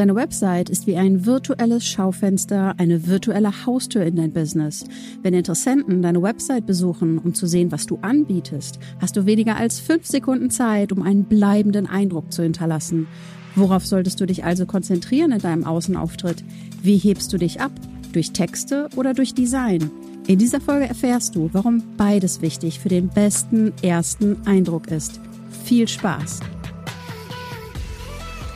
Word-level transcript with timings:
Deine 0.00 0.14
Website 0.14 0.70
ist 0.70 0.86
wie 0.86 0.96
ein 0.96 1.26
virtuelles 1.26 1.86
Schaufenster, 1.86 2.72
eine 2.78 3.06
virtuelle 3.06 3.66
Haustür 3.66 4.02
in 4.02 4.16
dein 4.16 4.32
Business. 4.32 4.82
Wenn 5.20 5.34
Interessenten 5.34 6.00
deine 6.00 6.22
Website 6.22 6.64
besuchen, 6.64 7.18
um 7.18 7.34
zu 7.34 7.46
sehen, 7.46 7.70
was 7.70 7.84
du 7.84 7.98
anbietest, 8.00 8.78
hast 8.98 9.18
du 9.18 9.26
weniger 9.26 9.56
als 9.56 9.78
fünf 9.78 10.06
Sekunden 10.06 10.48
Zeit, 10.48 10.90
um 10.90 11.02
einen 11.02 11.24
bleibenden 11.24 11.86
Eindruck 11.86 12.32
zu 12.32 12.42
hinterlassen. 12.42 13.08
Worauf 13.54 13.86
solltest 13.86 14.18
du 14.22 14.24
dich 14.24 14.42
also 14.42 14.64
konzentrieren 14.64 15.32
in 15.32 15.40
deinem 15.40 15.66
Außenauftritt? 15.66 16.44
Wie 16.82 16.96
hebst 16.96 17.30
du 17.34 17.36
dich 17.36 17.60
ab? 17.60 17.72
Durch 18.14 18.32
Texte 18.32 18.88
oder 18.96 19.12
durch 19.12 19.34
Design? 19.34 19.90
In 20.26 20.38
dieser 20.38 20.62
Folge 20.62 20.88
erfährst 20.88 21.36
du, 21.36 21.50
warum 21.52 21.82
beides 21.98 22.40
wichtig 22.40 22.80
für 22.80 22.88
den 22.88 23.08
besten 23.08 23.74
ersten 23.82 24.38
Eindruck 24.46 24.90
ist. 24.90 25.20
Viel 25.66 25.86
Spaß! 25.86 26.40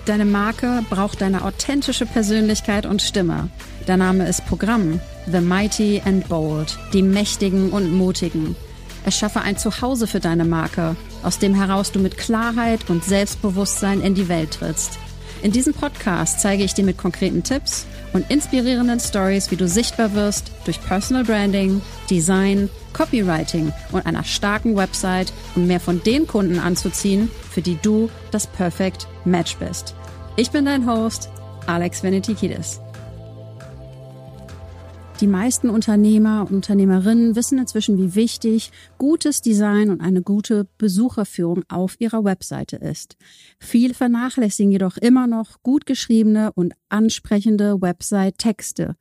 Deine 0.06 0.26
Marke 0.26 0.84
braucht 0.90 1.22
deine 1.22 1.44
authentische 1.44 2.04
Persönlichkeit 2.04 2.84
und 2.84 3.00
Stimme. 3.00 3.48
Der 3.88 3.96
Name 3.96 4.28
ist 4.28 4.44
Programm. 4.44 5.00
The 5.26 5.40
Mighty 5.40 6.02
and 6.04 6.28
Bold. 6.28 6.78
Die 6.92 7.00
Mächtigen 7.00 7.70
und 7.70 7.90
Mutigen. 7.90 8.54
Erschaffe 9.06 9.40
ein 9.40 9.56
Zuhause 9.56 10.06
für 10.06 10.20
deine 10.20 10.44
Marke, 10.44 10.94
aus 11.22 11.38
dem 11.38 11.54
heraus 11.54 11.90
du 11.90 12.00
mit 12.00 12.18
Klarheit 12.18 12.90
und 12.90 13.02
Selbstbewusstsein 13.02 14.02
in 14.02 14.14
die 14.14 14.28
Welt 14.28 14.50
trittst. 14.52 14.98
In 15.44 15.52
diesem 15.52 15.74
Podcast 15.74 16.40
zeige 16.40 16.64
ich 16.64 16.72
dir 16.72 16.86
mit 16.86 16.96
konkreten 16.96 17.42
Tipps 17.42 17.84
und 18.14 18.30
inspirierenden 18.30 18.98
Stories, 18.98 19.50
wie 19.50 19.56
du 19.56 19.68
sichtbar 19.68 20.14
wirst 20.14 20.50
durch 20.64 20.80
Personal 20.80 21.22
Branding, 21.22 21.82
Design, 22.08 22.70
Copywriting 22.94 23.70
und 23.92 24.06
einer 24.06 24.24
starken 24.24 24.74
Website, 24.74 25.34
um 25.54 25.66
mehr 25.66 25.80
von 25.80 26.02
den 26.02 26.26
Kunden 26.26 26.58
anzuziehen, 26.58 27.30
für 27.50 27.60
die 27.60 27.76
du 27.82 28.08
das 28.30 28.46
Perfect 28.46 29.06
Match 29.26 29.58
bist. 29.58 29.94
Ich 30.36 30.50
bin 30.50 30.64
dein 30.64 30.86
Host, 30.90 31.28
Alex 31.66 32.02
Venetikidis. 32.02 32.80
Die 35.20 35.28
meisten 35.28 35.70
Unternehmer 35.70 36.40
und 36.40 36.56
Unternehmerinnen 36.56 37.36
wissen 37.36 37.58
inzwischen, 37.58 37.98
wie 37.98 38.16
wichtig 38.16 38.72
gutes 38.98 39.42
Design 39.42 39.90
und 39.90 40.00
eine 40.00 40.22
gute 40.22 40.66
Besucherführung 40.76 41.62
auf 41.68 42.00
ihrer 42.00 42.24
Webseite 42.24 42.76
ist. 42.76 43.16
Viele 43.60 43.94
vernachlässigen 43.94 44.72
jedoch 44.72 44.96
immer 44.96 45.28
noch 45.28 45.62
gut 45.62 45.86
geschriebene 45.86 46.52
und 46.54 46.74
ansprechende 46.88 47.80
Website-Texte. 47.80 48.96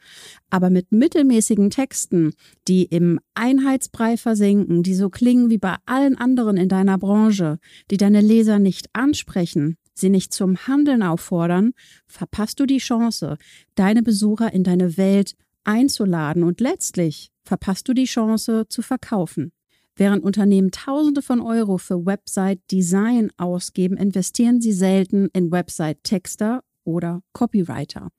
Aber 0.52 0.70
mit 0.70 0.92
mittelmäßigen 0.92 1.72
Texten, 1.72 2.34
die 2.68 2.84
im 2.84 3.20
Einheitsbrei 3.34 4.16
versinken, 4.16 4.84
die 4.84 4.94
so 4.94 5.10
klingen 5.10 5.50
wie 5.50 5.58
bei 5.58 5.78
allen 5.88 6.16
anderen 6.16 6.58
in 6.58 6.70
deiner 6.70 7.00
Branche, 7.00 7.58
die 7.90 7.98
deine 7.98 8.22
Leser 8.22 8.60
nicht 8.60 8.88
ansprechen, 8.94 9.78
sie 9.96 10.10
nicht 10.10 10.32
zum 10.32 10.58
Handeln 10.68 11.02
auffordern, 11.02 11.74
verpasst 12.06 12.60
du 12.60 12.68
die 12.68 12.78
Chance, 12.78 13.38
deine 13.74 14.04
Besucher 14.04 14.54
in 14.54 14.64
deine 14.64 14.96
Welt 14.98 15.36
einzuladen 15.64 16.44
und 16.44 16.60
letztlich 16.62 17.32
verpasst 17.44 17.88
du 17.88 17.94
die 17.94 18.06
Chance 18.06 18.66
zu 18.70 18.82
verkaufen. 18.82 19.52
Während 19.96 20.24
Unternehmen 20.24 20.72
Tausende 20.72 21.22
von 21.22 21.40
Euro 21.40 21.78
für 21.78 22.06
Website-Design 22.06 23.30
ausgeben, 23.38 23.96
investieren 23.96 24.60
sie 24.60 24.74
selten 24.74 25.30
in 25.34 25.52
Website-Texter 25.52 26.64
oder 26.84 27.22
Copywriter. 27.34 28.10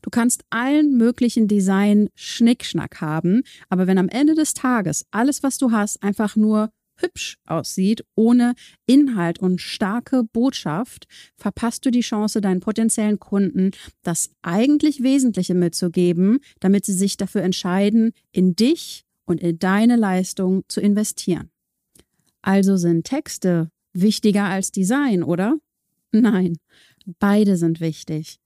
Du 0.00 0.10
kannst 0.10 0.42
allen 0.50 0.96
möglichen 0.96 1.48
Design 1.48 2.08
Schnickschnack 2.14 3.00
haben, 3.00 3.42
aber 3.68 3.86
wenn 3.86 3.98
am 3.98 4.08
Ende 4.08 4.34
des 4.34 4.54
Tages 4.54 5.06
alles, 5.10 5.42
was 5.42 5.58
du 5.58 5.70
hast, 5.70 6.02
einfach 6.02 6.34
nur 6.34 6.70
hübsch 7.02 7.38
aussieht, 7.46 8.04
ohne 8.14 8.54
Inhalt 8.86 9.38
und 9.38 9.60
starke 9.60 10.24
Botschaft, 10.24 11.06
verpasst 11.36 11.84
du 11.84 11.90
die 11.90 12.00
Chance, 12.00 12.40
deinen 12.40 12.60
potenziellen 12.60 13.18
Kunden 13.18 13.72
das 14.02 14.30
eigentlich 14.42 15.02
Wesentliche 15.02 15.54
mitzugeben, 15.54 16.38
damit 16.60 16.84
sie 16.84 16.94
sich 16.94 17.16
dafür 17.16 17.42
entscheiden, 17.42 18.12
in 18.30 18.56
dich 18.56 19.04
und 19.26 19.40
in 19.40 19.58
deine 19.58 19.96
Leistung 19.96 20.64
zu 20.68 20.80
investieren. 20.80 21.50
Also 22.40 22.76
sind 22.76 23.04
Texte 23.04 23.70
wichtiger 23.92 24.44
als 24.44 24.72
Design, 24.72 25.22
oder? 25.22 25.56
Nein, 26.12 26.58
beide 27.18 27.56
sind 27.56 27.80
wichtig. 27.80 28.38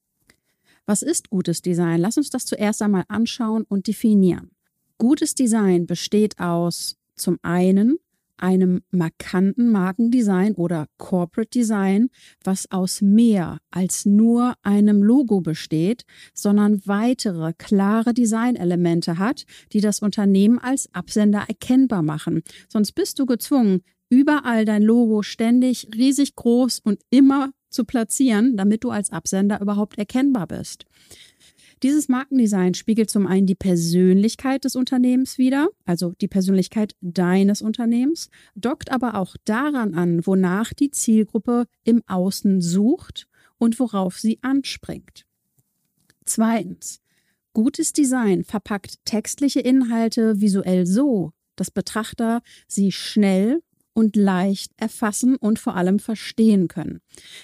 Was 0.87 1.03
ist 1.03 1.31
gutes 1.31 1.63
Design? 1.63 2.01
Lass 2.01 2.17
uns 2.17 2.31
das 2.31 2.47
zuerst 2.47 2.81
einmal 2.81 3.05
anschauen 3.09 3.65
und 3.69 3.89
definieren. 3.89 4.51
Gutes 4.99 5.35
Design 5.35 5.87
besteht 5.87 6.39
aus 6.39 6.97
zum 7.17 7.39
einen 7.43 7.99
einem 8.39 8.83
markanten 8.91 9.71
Markendesign 9.71 10.55
oder 10.55 10.87
Corporate 10.99 11.51
Design, 11.51 12.09
was 12.45 12.71
aus 12.71 13.03
mehr 13.03 13.59
als 13.71 14.07
nur 14.07 14.55
einem 14.63 15.03
Logo 15.03 15.41
besteht, 15.41 16.05
sondern 16.35 16.81
weitere 16.87 17.53
klare 17.57 18.15
Designelemente 18.15 19.19
hat, 19.19 19.45
die 19.73 19.81
das 19.81 20.01
Unternehmen 20.01 20.59
als 20.59 20.93
Absender 20.95 21.45
erkennbar 21.49 22.03
machen. 22.03 22.43
Sonst 22.69 22.93
bist 22.93 23.19
du 23.19 23.27
gezwungen, 23.27 23.83
überall 24.09 24.65
dein 24.65 24.83
Logo 24.83 25.23
ständig 25.23 25.89
riesig 25.95 26.35
groß 26.37 26.81
und 26.81 27.01
immer 27.11 27.51
zu 27.71 27.85
platzieren, 27.85 28.57
damit 28.57 28.85
du 28.85 28.91
als 28.91 29.11
Absender 29.11 29.61
überhaupt 29.61 29.99
erkennbar 29.99 30.47
bist. 30.47 30.87
Dieses 31.83 32.09
Markendesign 32.09 32.73
spiegelt 32.75 33.11
zum 33.11 33.27
einen 33.27 33.47
die 33.47 33.55
Persönlichkeit 33.55 34.65
des 34.65 34.77
Unternehmens 34.77 35.37
wider, 35.37 35.69
also 35.85 36.15
die 36.21 36.29
Persönlichkeit 36.29 36.95
deines 37.03 37.61
Unternehmens, 37.61 38.31
dockt 38.55 38.91
aber 38.91 39.17
auch 39.17 39.37
daran 39.45 39.95
an, 39.95 40.27
wonach 40.27 40.73
die 40.73 40.91
Zielgruppe 40.91 41.67
im 41.85 42.03
Außen 42.07 42.63
sucht 42.63 43.29
und 43.59 43.79
worauf 43.79 44.19
sie 44.19 44.39
anspringt. 44.43 45.27
Zweitens. 46.25 47.01
Gutes 47.53 47.95
Design 47.95 48.45
verpackt 48.45 48.99
textliche 49.07 49.61
Inhalte 49.61 50.43
visuell 50.43 50.85
so, 50.85 51.33
dass 51.57 51.71
Betrachter 51.71 52.43
sie 52.69 52.93
schnell 52.93 53.63
und 53.97 54.15
leicht 54.15 54.73
erfassen 54.77 55.37
und 55.37 55.59
vor 55.59 55.75
allem 55.75 55.99
verstehen 55.99 56.69
können. 56.69 57.01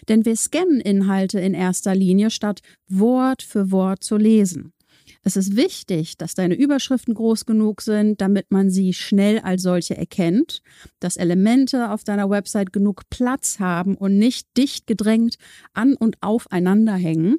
Denn 0.08 0.26
wir 0.26 0.36
scannen 0.36 0.80
Inhalte 0.80 1.40
in 1.40 1.54
erster 1.54 1.94
Linie, 1.94 2.30
statt 2.30 2.60
Wort 2.88 3.42
für 3.42 3.70
Wort 3.70 4.04
zu 4.04 4.18
lesen. 4.18 4.74
Es 5.22 5.36
ist 5.36 5.56
wichtig, 5.56 6.18
dass 6.18 6.34
deine 6.34 6.54
Überschriften 6.54 7.14
groß 7.14 7.46
genug 7.46 7.80
sind, 7.80 8.20
damit 8.20 8.50
man 8.50 8.70
sie 8.70 8.92
schnell 8.92 9.38
als 9.38 9.62
solche 9.62 9.96
erkennt, 9.96 10.62
dass 11.00 11.16
Elemente 11.16 11.90
auf 11.90 12.04
deiner 12.04 12.28
Website 12.28 12.72
genug 12.72 13.08
Platz 13.08 13.58
haben 13.58 13.96
und 13.96 14.18
nicht 14.18 14.46
dicht 14.56 14.86
gedrängt 14.86 15.36
an 15.72 15.94
und 15.94 16.18
aufeinander 16.20 16.94
hängen 16.94 17.38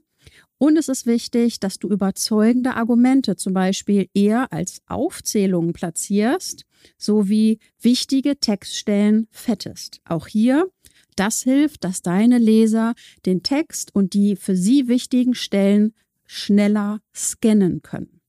und 0.63 0.78
es 0.78 0.88
ist 0.88 1.06
wichtig, 1.06 1.59
dass 1.59 1.78
du 1.78 1.90
überzeugende 1.90 2.75
Argumente 2.75 3.35
zum 3.35 3.53
Beispiel 3.53 4.07
eher 4.13 4.53
als 4.53 4.81
Aufzählungen 4.88 5.74
platzierst, 5.74 6.63
sowie 6.97 7.59
wichtige 7.81 8.40
Textstellen 8.40 9.28
fettest. 9.29 10.00
Auch 10.06 10.25
hier, 10.25 10.72
das 11.18 11.44
hilft, 11.44 11.84
dass 11.84 12.01
deine 12.01 12.38
Leser 12.38 12.94
den 13.25 13.44
Text 13.44 13.94
und 13.94 14.13
die 14.13 14.38
für 14.38 14.56
sie 14.56 14.88
wichtigen 14.88 15.35
Stellen 15.35 15.94
schneller 16.25 17.01
scannen 17.13 17.81
können. 17.81 18.22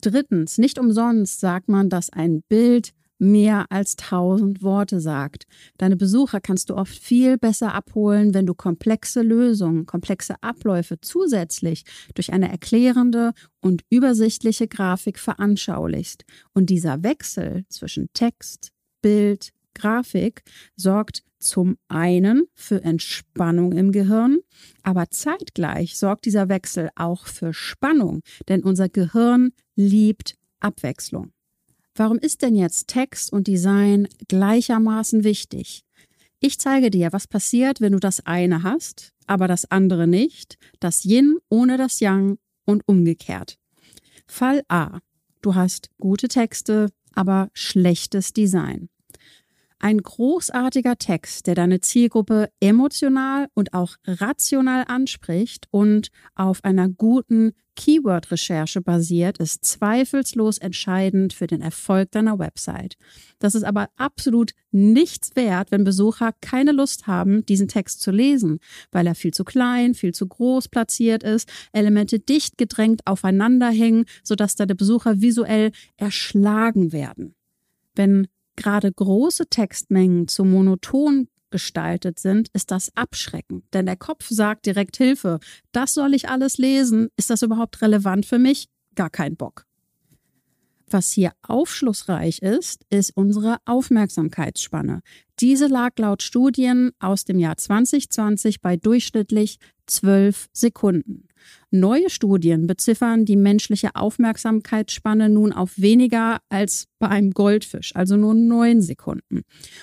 Drittens, 0.00 0.58
nicht 0.58 0.80
umsonst 0.80 1.38
sagt 1.38 1.68
man, 1.68 1.90
dass 1.90 2.10
ein 2.10 2.42
Bild 2.48 2.90
mehr 3.20 3.66
als 3.70 3.96
tausend 3.96 4.62
Worte 4.62 5.00
sagt. 5.00 5.44
Deine 5.78 5.96
Besucher 5.96 6.40
kannst 6.40 6.70
du 6.70 6.74
oft 6.74 6.96
viel 6.96 7.38
besser 7.38 7.74
abholen, 7.74 8.34
wenn 8.34 8.46
du 8.46 8.54
komplexe 8.54 9.22
Lösungen, 9.22 9.86
komplexe 9.86 10.34
Abläufe 10.42 11.00
zusätzlich 11.00 11.84
durch 12.14 12.32
eine 12.32 12.50
erklärende 12.50 13.32
und 13.60 13.82
übersichtliche 13.90 14.66
Grafik 14.66 15.18
veranschaulichst. 15.18 16.24
Und 16.54 16.70
dieser 16.70 17.02
Wechsel 17.02 17.64
zwischen 17.68 18.08
Text, 18.14 18.72
Bild, 19.02 19.50
Grafik 19.74 20.42
sorgt 20.76 21.22
zum 21.38 21.76
einen 21.88 22.44
für 22.54 22.82
Entspannung 22.82 23.72
im 23.72 23.92
Gehirn, 23.92 24.40
aber 24.82 25.10
zeitgleich 25.10 25.96
sorgt 25.96 26.26
dieser 26.26 26.48
Wechsel 26.48 26.90
auch 26.96 27.26
für 27.26 27.54
Spannung, 27.54 28.20
denn 28.48 28.62
unser 28.62 28.88
Gehirn 28.88 29.52
liebt 29.74 30.36
Abwechslung. 30.60 31.32
Warum 31.94 32.18
ist 32.18 32.42
denn 32.42 32.54
jetzt 32.54 32.88
Text 32.88 33.32
und 33.32 33.46
Design 33.46 34.08
gleichermaßen 34.28 35.24
wichtig? 35.24 35.84
Ich 36.38 36.58
zeige 36.58 36.90
dir, 36.90 37.12
was 37.12 37.26
passiert, 37.26 37.80
wenn 37.80 37.92
du 37.92 37.98
das 37.98 38.24
eine 38.24 38.62
hast, 38.62 39.12
aber 39.26 39.46
das 39.46 39.70
andere 39.70 40.06
nicht, 40.06 40.56
das 40.78 41.04
Yin 41.04 41.38
ohne 41.50 41.76
das 41.76 42.00
Yang 42.00 42.38
und 42.64 42.86
umgekehrt. 42.86 43.58
Fall 44.26 44.62
A. 44.68 45.00
Du 45.42 45.54
hast 45.54 45.90
gute 45.98 46.28
Texte, 46.28 46.90
aber 47.14 47.50
schlechtes 47.52 48.32
Design. 48.32 48.88
Ein 49.82 49.96
großartiger 50.02 50.98
Text, 50.98 51.46
der 51.46 51.54
deine 51.54 51.80
Zielgruppe 51.80 52.50
emotional 52.60 53.48
und 53.54 53.72
auch 53.72 53.96
rational 54.06 54.84
anspricht 54.86 55.68
und 55.70 56.10
auf 56.34 56.62
einer 56.64 56.90
guten 56.90 57.52
Keyword-Recherche 57.76 58.82
basiert, 58.82 59.38
ist 59.38 59.64
zweifellos 59.64 60.58
entscheidend 60.58 61.32
für 61.32 61.46
den 61.46 61.62
Erfolg 61.62 62.10
deiner 62.10 62.38
Website. 62.38 62.96
Das 63.38 63.54
ist 63.54 63.62
aber 63.62 63.88
absolut 63.96 64.50
nichts 64.70 65.34
wert, 65.34 65.70
wenn 65.70 65.84
Besucher 65.84 66.32
keine 66.42 66.72
Lust 66.72 67.06
haben, 67.06 67.46
diesen 67.46 67.68
Text 67.68 68.02
zu 68.02 68.10
lesen, 68.10 68.58
weil 68.92 69.06
er 69.06 69.14
viel 69.14 69.32
zu 69.32 69.44
klein, 69.44 69.94
viel 69.94 70.12
zu 70.12 70.28
groß 70.28 70.68
platziert 70.68 71.22
ist, 71.22 71.50
Elemente 71.72 72.18
dicht 72.18 72.58
gedrängt 72.58 73.00
aufeinander 73.06 73.70
hängen, 73.70 74.04
sodass 74.24 74.56
deine 74.56 74.74
Besucher 74.74 75.22
visuell 75.22 75.72
erschlagen 75.96 76.92
werden. 76.92 77.34
Wenn 77.94 78.28
gerade 78.60 78.92
große 78.92 79.46
Textmengen 79.46 80.28
zu 80.28 80.44
monoton 80.44 81.28
gestaltet 81.50 82.18
sind, 82.18 82.48
ist 82.52 82.70
das 82.70 82.94
abschreckend. 82.94 83.64
Denn 83.72 83.86
der 83.86 83.96
Kopf 83.96 84.28
sagt 84.28 84.66
direkt 84.66 84.98
Hilfe. 84.98 85.40
Das 85.72 85.94
soll 85.94 86.14
ich 86.14 86.28
alles 86.28 86.58
lesen. 86.58 87.08
Ist 87.16 87.30
das 87.30 87.42
überhaupt 87.42 87.80
relevant 87.82 88.26
für 88.26 88.38
mich? 88.38 88.68
Gar 88.94 89.10
kein 89.10 89.36
Bock. 89.36 89.64
Was 90.92 91.12
hier 91.12 91.32
aufschlussreich 91.42 92.42
ist, 92.42 92.84
ist 92.90 93.16
unsere 93.16 93.58
Aufmerksamkeitsspanne. 93.64 95.02
Diese 95.38 95.68
lag 95.68 95.90
laut 95.98 96.22
Studien 96.22 96.90
aus 96.98 97.24
dem 97.24 97.38
Jahr 97.38 97.56
2020 97.56 98.60
bei 98.60 98.76
durchschnittlich 98.76 99.58
12 99.86 100.48
Sekunden. 100.52 101.28
Neue 101.70 102.10
Studien 102.10 102.66
beziffern 102.66 103.24
die 103.24 103.36
menschliche 103.36 103.94
Aufmerksamkeitsspanne 103.94 105.28
nun 105.28 105.52
auf 105.52 105.78
weniger 105.78 106.40
als 106.48 106.88
bei 106.98 107.08
einem 107.08 107.30
Goldfisch, 107.30 107.94
also 107.94 108.16
nur 108.16 108.34
neun 108.34 108.82
Sekunden. 108.82 109.42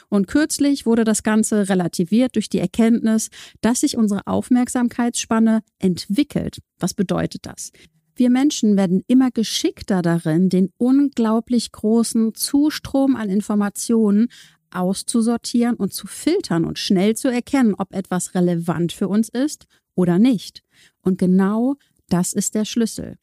Und 0.09 0.27
kürzlich 0.27 0.85
wurde 0.85 1.05
das 1.05 1.23
Ganze 1.23 1.69
relativiert 1.69 2.35
durch 2.35 2.49
die 2.49 2.59
Erkenntnis, 2.59 3.29
dass 3.61 3.79
sich 3.79 3.97
unsere 3.97 4.27
Aufmerksamkeitsspanne 4.27 5.61
entwickelt. 5.79 6.59
Was 6.79 6.93
bedeutet 6.93 7.45
das? 7.45 7.71
Wir 8.17 8.31
Menschen 8.31 8.77
werden 8.77 9.03
immer 9.05 9.29
geschickter 9.29 10.01
darin, 10.01 10.49
den 10.49 10.71
unglaublich 10.77 11.71
großen 11.71 12.33
Zustrom 12.33 13.15
an 13.15 13.29
Informationen 13.29 14.29
auszusortieren 14.71 15.75
und 15.75 15.93
zu 15.93 16.07
filtern 16.07 16.65
und 16.65 16.79
schnell 16.79 17.15
zu 17.15 17.27
erkennen, 17.27 17.75
ob 17.77 17.93
etwas 17.93 18.33
relevant 18.33 18.91
für 18.91 19.07
uns 19.07 19.29
ist 19.29 19.67
oder 19.93 20.17
nicht. 20.17 20.63
Und 21.01 21.19
genau 21.19 21.75
das 22.09 22.33
ist 22.33 22.55
der 22.55 22.65
Schlüssel. 22.65 23.17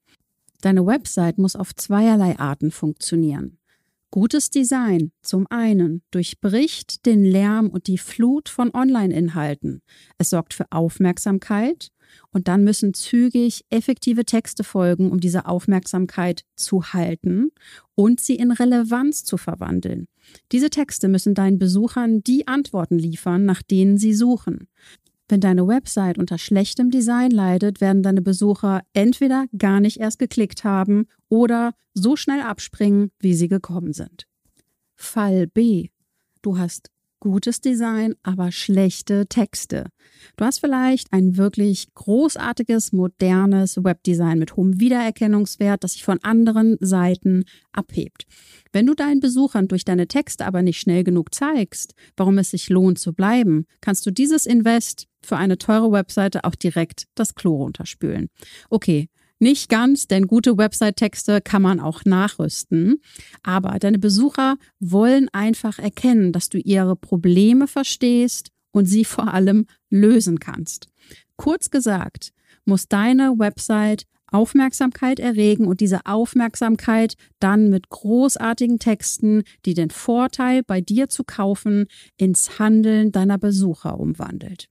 Deine 0.61 0.87
Website 0.87 1.39
muss 1.39 1.57
auf 1.57 1.75
zweierlei 1.75 2.39
Arten 2.39 2.71
funktionieren. 2.71 3.59
Gutes 4.13 4.49
Design 4.49 5.11
zum 5.23 5.49
einen 5.51 6.05
durchbricht 6.13 7.05
den 7.05 7.25
Lärm 7.25 7.69
und 7.69 7.89
die 7.89 7.99
Flut 7.99 8.49
von 8.49 8.73
Online-Inhalten. 8.73 9.83
Es 10.19 10.31
sorgt 10.31 10.55
für 10.55 10.71
Aufmerksamkeit 10.71 11.91
und 12.31 12.49
dann 12.49 12.65
müssen 12.65 12.95
zügig 12.95 13.65
effektive 13.71 14.25
Texte 14.25 14.65
folgen, 14.65 15.11
um 15.11 15.21
diese 15.21 15.47
Aufmerksamkeit 15.47 16.45
zu 16.57 16.93
halten 16.93 17.51
und 17.95 18.21
sie 18.21 18.37
in 18.37 18.51
Relevanz 18.51 19.25
zu 19.25 19.37
verwandeln. 19.37 20.07
Diese 20.53 20.71
Texte 20.71 21.09
müssen 21.09 21.35
deinen 21.35 21.59
Besuchern 21.59 22.23
die 22.23 22.49
Antworten 22.49 22.99
liefern, 22.99 23.45
nach 23.45 23.63
denen 23.63 23.99
sie 23.99 24.15
suchen. 24.15 24.69
Wenn 25.29 25.41
deine 25.41 25.67
Website 25.67 26.19
unter 26.19 26.37
schlechtem 26.37 26.91
Design 26.91 27.31
leidet, 27.31 27.81
werden 27.81 28.03
deine 28.03 28.21
Besucher 28.21 28.83
entweder 28.93 29.47
gar 29.57 29.81
nicht 29.81 29.99
erst 29.99 30.19
geklickt 30.19 30.65
haben 30.65 31.07
oder 31.29 31.75
so 31.95 32.15
schnell 32.17 32.41
abspringen, 32.41 33.11
wie 33.21 33.35
sie 33.35 33.49
gekommen 33.49 33.93
sind. 33.93 34.27
Fall 34.95 35.47
B. 35.47 35.89
Du 36.43 36.59
hast 36.59 36.91
gutes 37.21 37.61
Design, 37.61 38.15
aber 38.23 38.53
schlechte 38.53 39.27
Texte. 39.27 39.87
Du 40.37 40.45
hast 40.45 40.61
vielleicht 40.61 41.13
ein 41.13 41.37
wirklich 41.37 41.89
großartiges, 41.95 42.93
modernes 42.93 43.83
Webdesign 43.83 44.39
mit 44.39 44.57
hohem 44.57 44.81
Wiedererkennungswert, 44.81 45.85
das 45.85 45.93
sich 45.93 46.05
von 46.05 46.23
anderen 46.23 46.77
Seiten 46.81 47.45
abhebt. 47.73 48.27
Wenn 48.73 48.87
du 48.87 48.95
deinen 48.95 49.21
Besuchern 49.21 49.69
durch 49.69 49.85
deine 49.85 50.09
Texte 50.09 50.47
aber 50.47 50.63
nicht 50.63 50.81
schnell 50.81 51.05
genug 51.05 51.35
zeigst, 51.35 51.95
warum 52.17 52.39
es 52.39 52.51
sich 52.51 52.69
lohnt 52.69 52.99
zu 52.99 53.13
bleiben, 53.13 53.67
kannst 53.81 54.05
du 54.07 54.11
dieses 54.11 54.47
Invest 54.47 55.07
für 55.23 55.37
eine 55.37 55.59
teure 55.59 55.93
Webseite 55.93 56.45
auch 56.45 56.55
direkt 56.55 57.07
das 57.15 57.35
Klo 57.35 57.57
runterspülen. 57.57 58.29
Okay, 58.71 59.09
nicht 59.45 59.69
ganz, 59.69 60.09
denn 60.09 60.27
gute 60.27 60.57
Website-Texte 60.57 61.43
kann 61.43 61.61
man 61.61 61.79
auch 61.79 62.05
nachrüsten. 62.07 63.03
Aber 63.43 63.79
deine 63.79 63.99
Besucher 63.99 64.57
wollen 64.81 65.29
einfach 65.33 65.79
erkennen, 65.79 66.33
dass 66.33 66.49
du 66.49 66.59
ihre 66.59 66.97
Probleme 66.97 67.69
verstehst 67.69 68.49
und 68.73 68.87
sie 68.87 69.05
vor 69.17 69.33
allem 69.33 69.67
lösen 69.91 70.41
kannst. 70.41 70.89
Kurz 71.37 71.71
gesagt, 71.71 72.33
muss 72.65 72.89
deine 72.89 73.39
Website 73.39 74.07
Aufmerksamkeit 74.33 75.21
erregen 75.21 75.67
und 75.67 75.81
diese 75.81 76.07
Aufmerksamkeit 76.07 77.15
dann 77.39 77.69
mit 77.69 77.91
großartigen 77.91 78.79
Texten, 78.79 79.43
die 79.67 79.75
den 79.75 79.91
Vorteil 79.91 80.63
bei 80.65 80.81
dir 80.81 81.11
zu 81.11 81.23
kaufen, 81.23 81.87
ins 82.17 82.59
Handeln 82.59 83.13
deiner 83.13 83.39
Besucher 83.39 84.01
umwandelt. 84.01 84.69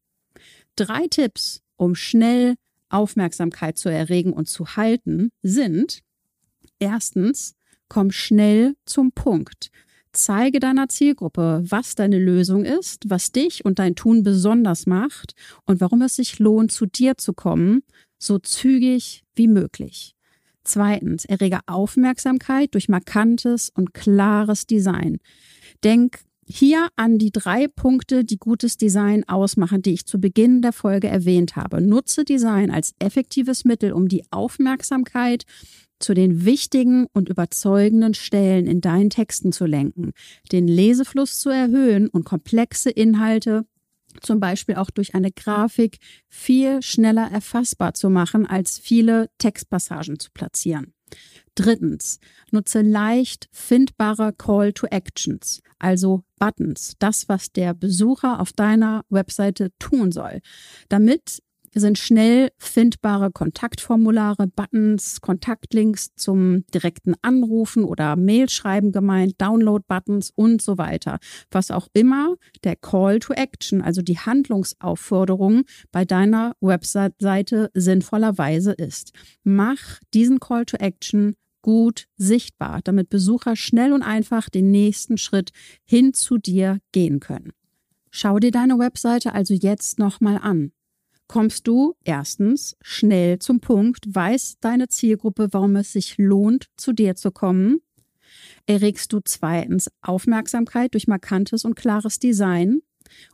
Drei 0.76 1.08
Tipps, 1.08 1.62
um 1.78 1.94
schnell 1.94 2.56
Aufmerksamkeit 2.94 3.78
zu 3.78 3.90
erregen 3.90 4.34
und 4.34 4.48
zu 4.48 4.76
halten, 4.76 5.30
sind 5.42 6.00
erstens, 6.80 7.56
komm 7.90 8.12
schnell 8.12 8.76
zum 8.86 9.12
Punkt. 9.12 9.70
Zeige 10.12 10.60
deiner 10.60 10.90
Zielgruppe, 10.90 11.64
was 11.68 11.96
deine 11.96 12.20
Lösung 12.20 12.66
ist, 12.66 13.10
was 13.10 13.32
dich 13.32 13.66
und 13.66 13.80
dein 13.80 13.96
Tun 13.96 14.22
besonders 14.22 14.86
macht 14.86 15.34
und 15.66 15.82
warum 15.82 16.04
es 16.04 16.18
sich 16.18 16.38
lohnt, 16.38 16.72
zu 16.72 16.86
dir 16.86 17.18
zu 17.18 17.34
kommen, 17.34 17.82
so 18.20 18.38
zügig 18.38 19.24
wie 19.36 19.48
möglich. 19.48 20.16
Zweitens, 20.64 21.26
errege 21.26 21.60
Aufmerksamkeit 21.66 22.74
durch 22.74 22.90
markantes 22.90 23.70
und 23.74 23.94
klares 23.94 24.66
Design. 24.66 25.18
Denk 25.84 26.20
hier 26.46 26.88
an 26.96 27.18
die 27.18 27.32
drei 27.32 27.68
Punkte, 27.68 28.24
die 28.24 28.38
gutes 28.38 28.78
Design 28.78 29.24
ausmachen, 29.28 29.82
die 29.82 29.94
ich 29.94 30.06
zu 30.06 30.20
Beginn 30.20 30.62
der 30.62 30.74
Folge 30.74 31.08
erwähnt 31.08 31.56
habe. 31.56 31.82
Nutze 31.82 32.26
Design 32.26 32.72
als 32.72 32.94
effektives 33.00 33.66
Mittel, 33.66 33.94
um 33.94 34.08
die 34.08 34.24
Aufmerksamkeit 34.32 35.44
zu 36.00 36.14
den 36.14 36.46
wichtigen 36.46 37.08
und 37.14 37.30
überzeugenden 37.30 38.14
Stellen 38.14 38.68
in 38.68 38.82
deinen 38.82 39.10
Texten 39.10 39.52
zu 39.52 39.66
lenken, 39.66 40.12
den 40.52 40.68
Lesefluss 40.68 41.40
zu 41.40 41.50
erhöhen 41.50 42.10
und 42.10 42.26
komplexe 42.26 42.90
Inhalte 42.90 43.66
zum 44.22 44.40
Beispiel 44.40 44.76
auch 44.76 44.92
durch 44.92 45.16
eine 45.16 45.32
Grafik 45.32 45.98
viel 46.30 46.82
schneller 46.82 47.32
erfassbar 47.32 47.94
zu 47.94 48.10
machen, 48.10 48.46
als 48.46 48.78
viele 48.78 49.30
Textpassagen 49.38 50.20
zu 50.20 50.30
platzieren. 50.32 50.94
Drittens, 51.56 52.20
nutze 52.52 52.82
leicht 52.82 53.48
findbare 53.52 54.34
Call 54.34 54.74
to 54.74 54.88
Actions, 54.88 55.62
also 55.80 56.24
Buttons, 56.40 56.96
das, 57.00 57.30
was 57.30 57.52
der 57.52 57.74
Besucher 57.74 58.40
auf 58.40 58.54
deiner 58.54 59.06
Webseite 59.10 59.72
tun 59.78 60.12
soll, 60.12 60.42
damit 60.90 61.42
sind 61.80 61.98
schnell 61.98 62.50
findbare 62.58 63.32
Kontaktformulare, 63.32 64.48
Buttons, 64.48 65.22
Kontaktlinks 65.22 66.14
zum 66.16 66.66
direkten 66.74 67.16
Anrufen 67.22 67.84
oder 67.84 68.16
Mailschreiben 68.16 68.92
gemeint, 68.92 69.42
Download-Buttons 69.42 70.32
und 70.36 70.62
so 70.62 70.78
weiter. 70.78 71.20
Was 71.52 71.72
auch 71.72 71.88
immer 71.94 72.36
der 72.64 72.76
Call 72.76 73.20
to 73.20 73.34
Action, 73.34 73.82
also 73.82 74.02
die 74.02 74.20
Handlungsaufforderung 74.20 75.64
bei 75.92 76.06
deiner 76.06 76.56
Website-Seite 76.62 77.72
sinnvollerweise 77.74 78.74
ist. 78.74 79.14
Mach 79.44 80.00
diesen 80.14 80.40
Call 80.40 80.66
to 80.66 80.78
Action 80.78 81.36
gut 81.64 82.08
sichtbar, 82.18 82.82
damit 82.84 83.10
Besucher 83.10 83.56
schnell 83.56 83.94
und 83.94 84.04
einfach 84.04 84.50
den 84.50 84.70
nächsten 84.70 85.18
Schritt 85.18 85.52
hin 85.86 86.14
zu 86.14 86.38
dir 86.38 86.80
gehen 86.92 87.20
können. 87.20 87.54
Schau 88.12 88.38
dir 88.38 88.52
deine 88.52 88.78
Webseite 88.78 89.34
also 89.34 89.56
jetzt 89.56 89.98
nochmal 89.98 90.38
an. 90.38 90.72
Kommst 91.34 91.68
du 91.68 91.96
erstens 92.04 92.78
schnell 92.84 93.40
zum 93.40 93.60
Punkt, 93.60 94.06
weiß 94.08 94.58
deine 94.62 94.88
Zielgruppe, 94.88 95.48
warum 95.50 95.76
es 95.78 95.92
sich 95.92 96.20
lohnt, 96.20 96.68
zu 96.78 96.94
dir 96.94 97.16
zu 97.16 97.32
kommen? 97.32 97.82
Erregst 98.68 99.12
du 99.12 99.20
zweitens 99.26 99.90
Aufmerksamkeit 100.04 100.94
durch 100.94 101.08
markantes 101.08 101.66
und 101.66 101.74
klares 101.74 102.20
Design? 102.20 102.84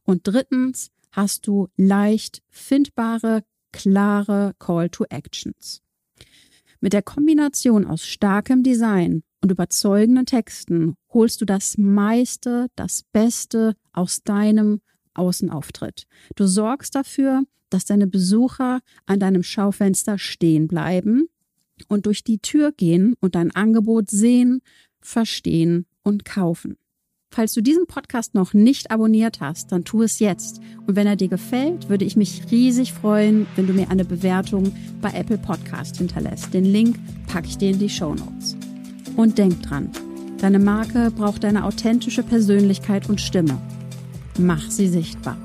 Und 0.03 0.21
drittens 0.23 0.91
hast 1.11 1.45
du 1.45 1.67
leicht 1.75 2.41
findbare, 2.47 3.43
klare 3.73 4.53
Call 4.59 4.89
to 4.89 5.03
Actions. 5.09 5.81
Mit 6.79 6.93
der 6.93 7.03
Kombination 7.03 7.85
aus 7.85 8.05
starkem 8.05 8.63
Design 8.63 9.23
und 9.41 9.51
überzeugenden 9.51 10.25
Texten 10.25 10.95
holst 11.09 11.41
du 11.41 11.45
das 11.45 11.77
meiste, 11.77 12.67
das 12.77 13.03
Beste 13.11 13.75
aus 13.91 14.23
deinem 14.23 14.79
Außenauftritt. 15.15 16.05
Du 16.37 16.47
sorgst 16.47 16.95
dafür, 16.95 17.43
dass 17.69 17.85
deine 17.85 18.07
Besucher 18.07 18.79
an 19.05 19.19
deinem 19.19 19.43
Schaufenster 19.43 20.17
stehen 20.17 20.67
bleiben 20.67 21.27
und 21.87 22.05
durch 22.05 22.23
die 22.23 22.39
Tür 22.39 22.71
gehen 22.71 23.15
und 23.19 23.35
dein 23.35 23.51
Angebot 23.51 24.09
sehen, 24.09 24.61
verstehen 25.01 25.85
und 26.03 26.25
kaufen. 26.25 26.77
Falls 27.31 27.53
du 27.53 27.61
diesen 27.61 27.85
Podcast 27.85 28.33
noch 28.33 28.55
nicht 28.55 28.89
abonniert 28.89 29.39
hast, 29.39 29.71
dann 29.71 29.83
tu 29.83 30.01
es 30.01 30.17
jetzt. 30.17 30.59
Und 30.87 30.95
wenn 30.95 31.05
er 31.05 31.15
dir 31.15 31.27
gefällt, 31.27 31.87
würde 31.87 32.03
ich 32.03 32.15
mich 32.15 32.41
riesig 32.49 32.91
freuen, 32.91 33.45
wenn 33.55 33.67
du 33.67 33.73
mir 33.73 33.91
eine 33.91 34.03
Bewertung 34.03 34.75
bei 34.99 35.11
Apple 35.11 35.37
Podcast 35.37 35.97
hinterlässt. 35.97 36.53
Den 36.53 36.65
Link 36.65 36.97
packe 37.27 37.47
ich 37.47 37.57
dir 37.57 37.69
in 37.69 37.79
die 37.79 37.89
Show 37.89 38.15
Notes. 38.15 38.57
Und 39.15 39.37
denk 39.37 39.61
dran, 39.61 39.91
deine 40.39 40.57
Marke 40.57 41.11
braucht 41.11 41.45
eine 41.45 41.65
authentische 41.65 42.23
Persönlichkeit 42.23 43.07
und 43.09 43.21
Stimme. 43.21 43.61
Mach 44.39 44.71
sie 44.71 44.87
sichtbar. 44.87 45.37